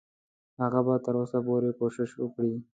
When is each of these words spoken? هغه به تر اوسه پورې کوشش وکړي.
هغه 0.61 0.79
به 0.85 0.95
تر 1.05 1.13
اوسه 1.19 1.39
پورې 1.47 1.69
کوشش 1.79 2.09
وکړي. 2.17 2.53